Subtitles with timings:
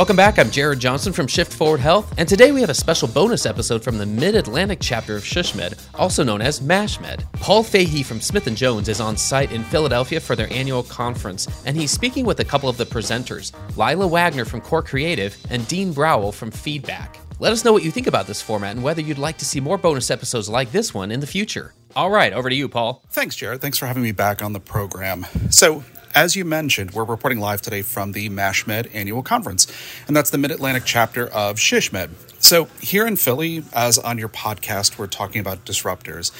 [0.00, 0.38] Welcome back.
[0.38, 3.84] I'm Jared Johnson from Shift Forward Health, and today we have a special bonus episode
[3.84, 7.30] from the Mid Atlantic chapter of SHSMD, also known as MASHMED.
[7.34, 11.46] Paul Fahey from Smith & Jones is on site in Philadelphia for their annual conference,
[11.66, 15.68] and he's speaking with a couple of the presenters, Laila Waggoner from Core Creative and
[15.68, 17.18] Dean Browell from Feedback.
[17.38, 19.60] Let us know what you think about this format and whether you'd like to see
[19.60, 21.74] more bonus episodes like this one in the future.
[21.94, 23.02] All right, over to you, Paul.
[23.10, 23.60] Thanks, Jared.
[23.60, 25.26] Thanks for having me back on the program.
[25.50, 29.66] So, as you mentioned, we're reporting live today from the MASHMED annual conference,
[30.06, 32.10] and that's the Mid Atlantic chapter of SHSMD.
[32.42, 36.32] So, here in Philly, as on your podcast, we're talking about disruptors.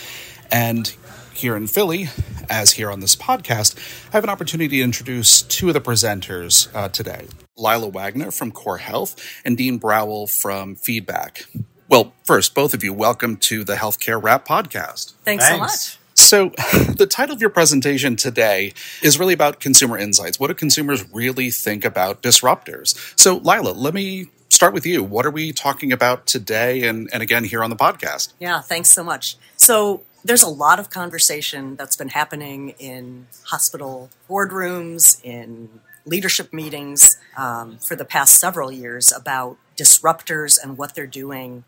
[0.51, 0.95] And
[1.35, 2.09] here in Philly,
[2.49, 3.77] as here on this podcast,
[4.09, 7.27] I have an opportunity to introduce two of the presenters uh, today
[7.57, 11.45] Laila Waggoner from Core Health and Dean Browell from Feedback.
[11.89, 15.15] Well, first, both of you, welcome to the Healthcare Rap podcast.
[15.25, 15.49] Thanks, Thanks.
[15.49, 16.00] so much.
[16.21, 16.49] So,
[16.97, 20.39] the title of your presentation today is really about consumer insights.
[20.39, 23.19] What do consumers really think about disruptors?
[23.19, 25.03] So, Laila, let me start with you.
[25.03, 28.35] What are we talking about today and, and again here on the podcast?
[28.39, 29.37] Yeah, thanks so much.
[29.57, 37.19] So, there's a lot of conversation that's been happening in hospital boardrooms, in leadership meetings
[37.37, 41.65] um, for the past several years about disruptors and what they're doing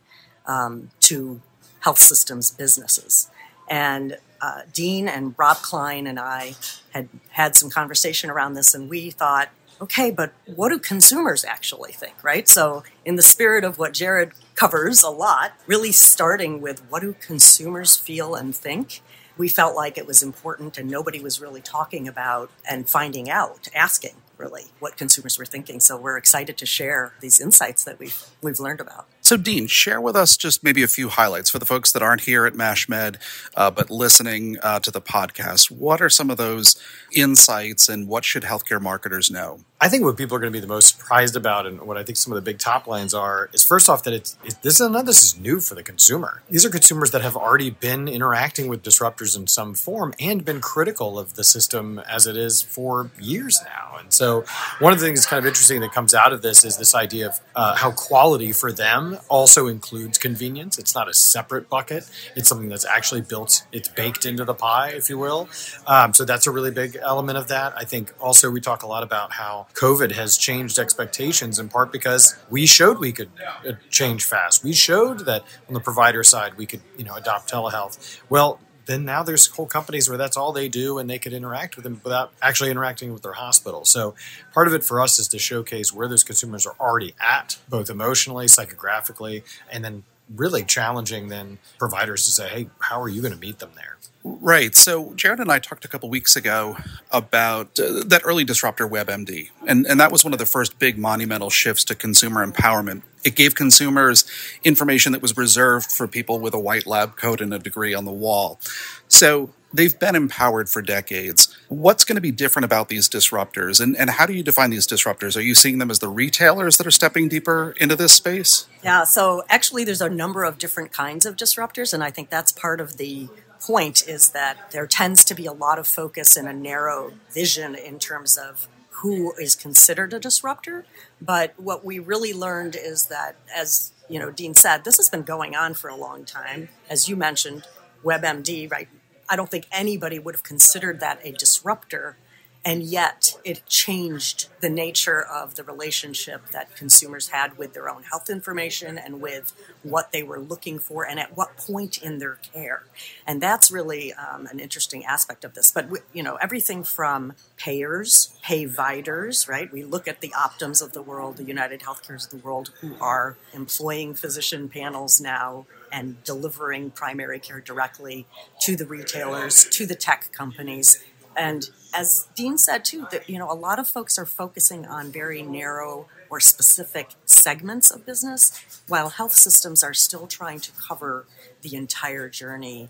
[0.46, 1.40] um, to
[1.80, 3.30] health systems businesses.
[3.68, 6.56] And uh, Dean and Rob Klein and I
[6.90, 9.48] had had some conversation around this, and we thought,
[9.80, 12.48] okay, but what do consumers actually think, right?
[12.48, 17.14] So, in the spirit of what Jared covers a lot, really starting with what do
[17.14, 19.00] consumers feel and think,
[19.38, 23.68] we felt like it was important and nobody was really talking about and finding out,
[23.74, 25.78] asking really what consumers were thinking.
[25.80, 29.06] So we're excited to share these insights that we've we've learned about.
[29.24, 32.22] So, Dean, share with us just maybe a few highlights for the folks that aren't
[32.22, 33.16] here at MASHMED,
[33.56, 35.70] uh, but listening uh, to the podcast.
[35.70, 36.74] What are some of those
[37.14, 39.60] insights, and what should healthcare marketers know?
[39.82, 42.04] I think what people are going to be the most surprised about, and what I
[42.04, 44.78] think some of the big top lines are, is first off that it's it, this
[44.78, 46.40] is none this is new for the consumer.
[46.48, 50.60] These are consumers that have already been interacting with disruptors in some form and been
[50.60, 53.96] critical of the system as it is for years now.
[53.98, 54.44] And so,
[54.78, 56.94] one of the things that's kind of interesting that comes out of this is this
[56.94, 60.78] idea of uh, how quality for them also includes convenience.
[60.78, 62.08] It's not a separate bucket.
[62.36, 63.66] It's something that's actually built.
[63.72, 65.48] It's baked into the pie, if you will.
[65.88, 67.74] Um, so that's a really big element of that.
[67.76, 71.92] I think also we talk a lot about how COVID has changed expectations in part
[71.92, 73.30] because we showed we could
[73.66, 74.62] uh, change fast.
[74.62, 78.20] We showed that on the provider side we could, you know, adopt telehealth.
[78.28, 81.76] Well, then now there's whole companies where that's all they do and they could interact
[81.76, 83.84] with them without actually interacting with their hospital.
[83.84, 84.14] So
[84.52, 87.90] part of it for us is to showcase where those consumers are already at, both
[87.90, 90.02] emotionally, psychographically, and then
[90.34, 93.98] really challenging then providers to say, hey, how are you going to meet them there?
[94.24, 94.74] Right.
[94.74, 96.76] So Jared and I talked a couple weeks ago
[97.10, 100.96] about uh, that early disruptor WebMD, and and that was one of the first big
[100.96, 103.02] monumental shifts to consumer empowerment.
[103.24, 104.24] It gave consumers
[104.62, 108.04] information that was reserved for people with a white lab coat and a degree on
[108.04, 108.60] the wall.
[109.08, 111.56] So they've been empowered for decades.
[111.68, 114.86] What's going to be different about these disruptors, and and how do you define these
[114.86, 115.36] disruptors?
[115.36, 118.66] Are you seeing them as the retailers that are stepping deeper into this space?
[118.82, 119.04] Yeah.
[119.04, 122.80] So actually, there's a number of different kinds of disruptors, and I think that's part
[122.80, 123.28] of the
[123.60, 127.74] point is that there tends to be a lot of focus and a narrow vision
[127.76, 128.68] in terms of
[129.02, 130.84] who is considered a disruptor.
[131.20, 135.22] But what we really learned is that, as you know, Dean said, this has been
[135.22, 136.68] going on for a long time.
[136.90, 137.64] As you mentioned,
[138.04, 138.88] WebMD, right?
[139.32, 142.18] I don't think anybody would have considered that a disruptor
[142.64, 148.04] and yet it changed the nature of the relationship that consumers had with their own
[148.04, 152.38] health information and with what they were looking for and at what point in their
[152.52, 152.84] care.
[153.26, 155.70] And that's really um, an interesting aspect of this.
[155.72, 159.72] But you know everything from payers payviders right?
[159.72, 162.94] We look at the optums of the world the united healthcares of the world who
[163.00, 168.26] are employing physician panels now and delivering primary care directly
[168.60, 171.04] to the retailers to the tech companies
[171.36, 175.12] and as Dean said too, that you know a lot of folks are focusing on
[175.12, 181.26] very narrow or specific segments of business, while health systems are still trying to cover
[181.62, 182.88] the entire journey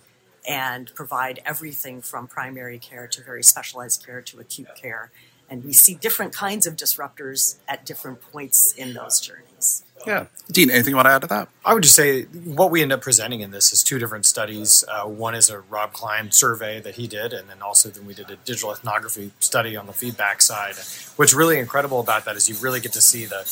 [0.48, 5.10] and provide everything from primary care to very specialized care to acute care.
[5.48, 9.84] And we see different kinds of disruptors at different points in those journeys.
[10.06, 10.26] Yeah.
[10.50, 11.48] Dean, anything you want to add to that?
[11.64, 14.84] I would just say what we end up presenting in this is two different studies.
[14.88, 18.14] Uh, one is a Rob Klein survey that he did, and then also then we
[18.14, 20.74] did a digital ethnography study on the feedback side.
[21.16, 23.48] What's really incredible about that is you really get to see the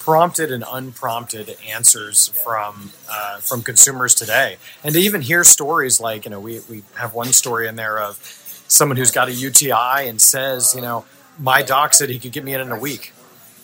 [0.00, 6.24] prompted and unprompted answers from uh, from consumers today, and to even hear stories like
[6.24, 8.16] you know we we have one story in there of
[8.68, 11.04] someone who's got a UTI and says you know
[11.38, 13.12] my doc said he could get me in in a week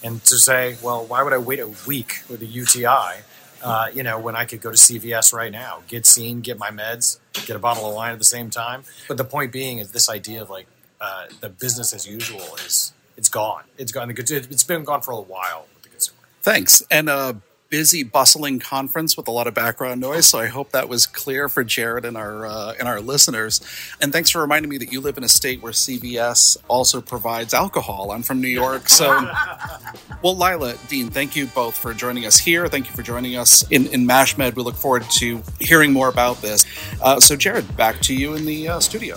[0.03, 3.23] and to say, well, why would I wait a week with a UTI?
[3.63, 6.71] Uh, you know, when I could go to CVS right now, get seen, get my
[6.71, 8.83] meds, get a bottle of wine at the same time.
[9.07, 10.67] But the point being is this idea of like
[11.01, 13.63] uh, the business as usual is it's gone.
[13.79, 14.11] It's gone.
[14.11, 16.19] It's been gone for a while with the consumer.
[16.43, 16.83] Thanks.
[16.91, 17.35] And uh,
[17.73, 20.27] busy, bustling conference with a lot of background noise.
[20.27, 23.63] So I hope that was clear for Jared and our uh, and our listeners.
[23.99, 27.55] And thanks for reminding me that you live in a state where CVS also provides
[27.55, 28.11] alcohol.
[28.11, 29.09] I'm from New York, so
[30.23, 32.69] well, Laila, Dean, thank you both for joining us here.
[32.69, 34.55] Thank you for joining us in in MashMed.
[34.55, 36.67] We look forward to hearing more about this.
[37.01, 39.17] Uh, so, Jared, back to you in the uh, studio.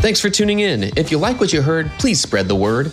[0.00, 0.84] Thanks for tuning in.
[0.96, 2.92] If you like what you heard, please spread the word.